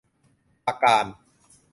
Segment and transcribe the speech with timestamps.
[0.65, 1.05] ประการ